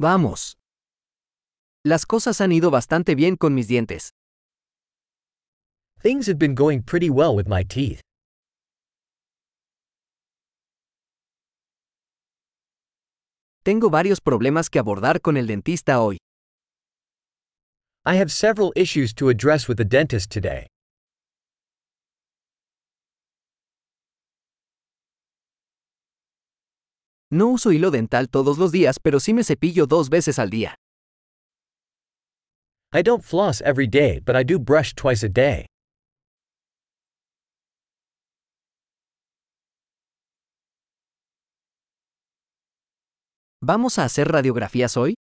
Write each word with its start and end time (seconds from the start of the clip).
Vamos. 0.00 0.56
Las 1.84 2.06
cosas 2.06 2.40
han 2.40 2.52
ido 2.52 2.70
bastante 2.70 3.16
bien 3.16 3.36
con 3.36 3.52
mis 3.52 3.66
dientes. 3.66 4.10
Things 6.00 6.28
have 6.28 6.38
been 6.38 6.54
going 6.54 6.82
pretty 6.82 7.10
well 7.10 7.34
with 7.34 7.48
my 7.48 7.64
teeth. 7.64 8.00
Tengo 13.64 13.90
varios 13.90 14.20
problemas 14.20 14.70
que 14.70 14.78
abordar 14.78 15.20
con 15.20 15.36
el 15.36 15.48
dentista 15.48 16.00
hoy. 16.00 16.18
I 18.06 18.18
have 18.18 18.30
several 18.30 18.72
issues 18.76 19.12
to 19.14 19.28
address 19.28 19.68
with 19.68 19.78
the 19.78 19.84
dentist 19.84 20.30
today. 20.30 20.68
No 27.30 27.48
uso 27.48 27.72
hilo 27.72 27.90
dental 27.90 28.28
todos 28.30 28.56
los 28.56 28.72
días, 28.72 28.98
pero 29.02 29.20
sí 29.20 29.34
me 29.34 29.44
cepillo 29.44 29.86
dos 29.86 30.08
veces 30.08 30.38
al 30.38 30.48
día. 30.48 30.74
I 32.94 33.02
don't 33.02 33.22
floss 33.22 33.60
every 33.60 33.86
day, 33.86 34.18
but 34.18 34.34
I 34.34 34.42
do 34.44 34.58
brush 34.58 34.94
twice 34.94 35.22
a 35.22 35.28
day. 35.28 35.66
¿Vamos 43.60 43.98
a 43.98 44.04
hacer 44.04 44.28
radiografías 44.28 44.96
hoy? 44.96 45.14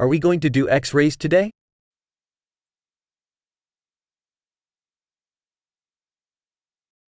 Are 0.00 0.08
we 0.08 0.18
going 0.18 0.40
to 0.40 0.50
do 0.50 0.68
x 0.68 0.92
rays 0.92 1.16
today? 1.16 1.50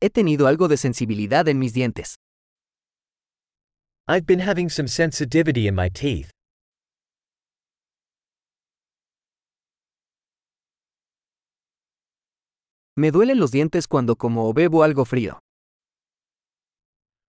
He 0.00 0.08
tenido 0.08 0.47
algo 0.47 0.69
de 0.69 0.78
sensibilidad 0.78 1.47
en 1.48 1.58
mis 1.58 1.74
dientes. 1.74 2.16
I've 4.09 4.27
been 4.27 4.41
having 4.41 4.69
some 4.69 4.88
sensitivity 4.88 5.69
in 5.69 5.77
my 5.77 5.88
teeth. 5.88 6.30
Me 12.97 13.11
duelen 13.11 13.39
los 13.39 13.53
dientes 13.53 13.86
cuando 13.89 14.17
como 14.17 14.48
o 14.48 14.53
bebo 14.53 14.83
algo 14.83 15.05
frío. 15.06 15.39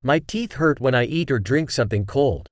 My 0.02 0.20
teeth 0.20 0.54
hurt 0.54 0.82
when 0.82 0.96
I 0.96 1.06
eat 1.06 1.32
or 1.32 1.40
drink 1.40 1.70
something 1.70 2.06
cold. 2.06 2.48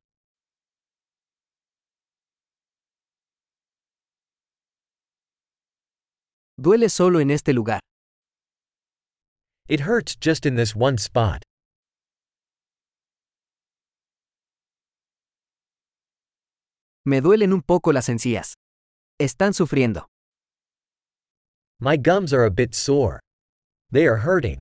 Duele 6.59 6.89
solo 6.89 7.19
en 7.19 7.31
este 7.31 7.53
lugar. 7.53 7.80
It 9.67 9.81
hurts 9.81 10.16
just 10.16 10.45
in 10.45 10.56
this 10.56 10.75
one 10.75 10.97
spot. 10.97 11.44
Me 17.05 17.19
duelen 17.19 17.52
un 17.52 17.63
poco 17.63 17.91
las 17.94 18.09
encías. 18.09 18.53
Están 19.19 19.53
sufriendo. 19.53 20.07
My 21.80 21.97
gums 21.97 22.31
are 22.31 22.45
a 22.45 22.52
bit 22.52 22.75
sore. 22.75 23.19
They 23.91 24.05
are 24.07 24.17
hurting. 24.17 24.59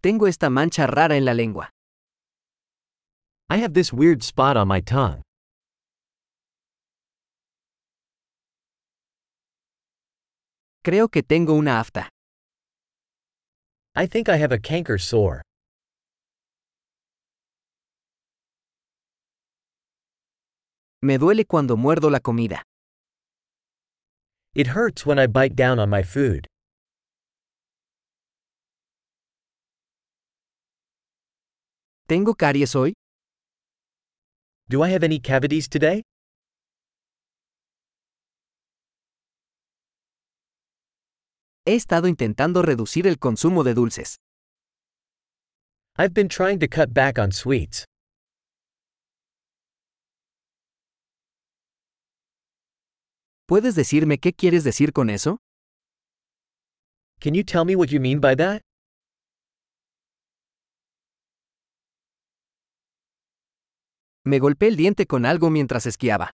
Tengo 0.00 0.26
esta 0.28 0.48
mancha 0.48 0.86
rara 0.86 1.16
en 1.16 1.24
la 1.26 1.34
lengua. 1.34 1.70
I 3.50 3.58
have 3.58 3.74
this 3.74 3.92
weird 3.92 4.22
spot 4.22 4.56
on 4.56 4.66
my 4.68 4.80
tongue. 4.80 5.20
Creo 10.82 11.08
que 11.08 11.22
tengo 11.22 11.52
una 11.54 11.80
afta. 11.80 12.08
I 13.98 14.04
think 14.04 14.28
I 14.28 14.36
have 14.36 14.52
a 14.52 14.58
canker 14.58 14.98
sore. 14.98 15.40
Me 21.00 21.16
duele 21.16 21.46
cuando 21.46 21.78
muerdo 21.78 22.10
la 22.10 22.20
comida. 22.20 22.62
It 24.54 24.66
hurts 24.68 25.06
when 25.06 25.18
I 25.18 25.26
bite 25.26 25.56
down 25.56 25.78
on 25.78 25.88
my 25.88 26.02
food. 26.02 26.46
¿Tengo 32.06 32.34
caries 32.34 32.74
hoy? 32.74 32.92
Do 34.68 34.82
I 34.82 34.90
have 34.90 35.04
any 35.04 35.18
cavities 35.18 35.68
today? 35.68 36.02
He 41.68 41.74
estado 41.74 42.06
intentando 42.06 42.62
reducir 42.62 43.08
el 43.08 43.18
consumo 43.18 43.64
de 43.64 43.74
dulces. 43.74 44.14
I've 45.98 46.14
been 46.14 46.28
trying 46.28 46.60
to 46.60 46.68
cut 46.68 46.94
back 46.94 47.18
on 47.18 47.32
sweets. 47.32 47.84
¿Puedes 53.48 53.74
decirme 53.74 54.18
qué 54.18 54.32
quieres 54.32 54.62
decir 54.62 54.92
con 54.92 55.10
eso? 55.10 55.38
Can 57.20 57.34
you 57.34 57.42
tell 57.42 57.64
me 57.64 57.74
what 57.74 57.88
you 57.88 57.98
mean 58.00 58.20
by 58.20 58.36
that? 58.36 58.60
Me 64.24 64.38
golpeé 64.38 64.68
el 64.68 64.76
diente 64.76 65.06
con 65.06 65.26
algo 65.26 65.50
mientras 65.50 65.86
esquiaba. 65.86 66.30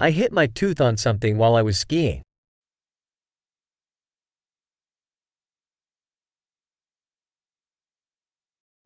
I 0.00 0.10
hit 0.10 0.32
my 0.32 0.48
tooth 0.48 0.80
on 0.80 0.96
something 0.96 1.36
while 1.36 1.56
I 1.56 1.62
was 1.62 1.78
skiing. 1.78 2.22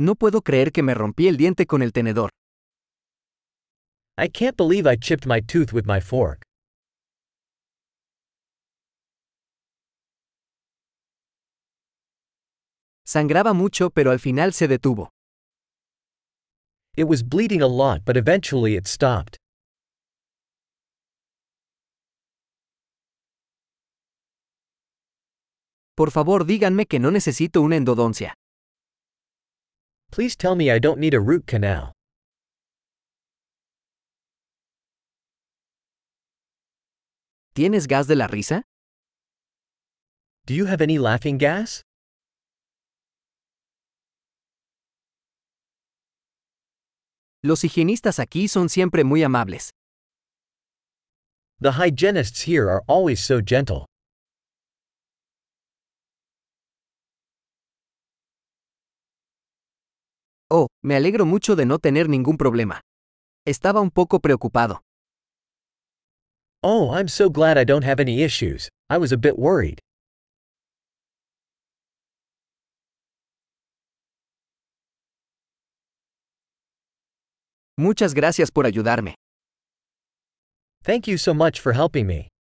No 0.03 0.17
puedo 0.17 0.43
creer 0.43 0.73
que 0.73 0.83
me 0.83 0.95
rompí 0.95 1.29
el 1.29 1.37
diente 1.37 1.65
con 1.65 1.81
el 1.81 1.93
tenedor. 1.93 2.31
I 4.19 4.29
can't 4.29 4.57
believe 4.57 4.85
I 4.85 4.97
chipped 4.97 5.29
my 5.29 5.41
tooth 5.41 5.73
with 5.73 5.85
my 5.87 6.01
fork. 6.01 6.43
Sangraba 13.07 13.55
mucho 13.55 13.91
pero 13.91 14.11
al 14.11 14.19
final 14.19 14.53
se 14.53 14.67
detuvo. 14.67 15.11
It 16.97 17.05
was 17.05 17.23
bleeding 17.23 17.63
a 17.63 17.69
lot, 17.69 18.05
but 18.05 18.17
eventually 18.17 18.75
it 18.75 18.89
stopped. 18.89 19.37
Por 25.95 26.11
favor 26.11 26.45
díganme 26.45 26.87
que 26.87 26.99
no 26.99 27.13
necesito 27.13 27.61
una 27.61 27.77
endodoncia. 27.77 28.35
Please 30.13 30.37
tell 30.37 30.55
me 30.55 30.71
I 30.71 30.79
don't 30.79 30.99
need 30.99 31.15
a 31.15 31.21
root 31.21 31.47
canal. 31.47 31.93
¿Tienes 37.55 37.87
gas 37.89 38.09
de 38.09 38.15
la 38.15 38.27
risa? 38.27 38.63
Do 40.45 40.53
you 40.53 40.67
have 40.67 40.83
any 40.83 40.99
laughing 40.99 41.39
gas? 41.39 41.83
Los 47.43 47.65
higienistas 47.65 48.19
aquí 48.19 48.49
son 48.49 48.69
siempre 48.69 49.05
muy 49.05 49.23
amables. 49.23 49.71
The 51.59 51.73
hygienists 51.73 52.43
here 52.43 52.69
are 52.69 52.83
always 52.87 53.25
so 53.25 53.41
gentle. 53.41 53.87
Oh, 60.55 60.67
me 60.83 60.97
alegro 60.97 61.25
mucho 61.25 61.57
de 61.57 61.65
no 61.65 61.79
tener 61.79 62.11
ningún 62.11 62.37
problema. 62.37 62.83
Estaba 63.47 63.81
un 63.81 63.91
poco 63.91 64.21
preocupado. 64.21 64.83
Oh, 66.63 66.95
I'm 66.95 67.09
so 67.09 67.31
glad 67.31 67.57
I 67.57 67.65
don't 67.65 67.85
have 67.87 67.99
any 67.99 68.23
issues. 68.23 68.69
I 68.91 68.99
was 68.99 69.13
a 69.13 69.17
bit 69.17 69.39
worried. 69.39 69.79
Muchas 77.79 78.13
gracias 78.13 78.51
por 78.51 78.67
ayudarme. 78.67 79.15
Thank 80.85 81.09
you 81.09 81.17
so 81.17 81.33
much 81.33 81.61
for 81.61 81.73
helping 81.73 82.07
me. 82.07 82.32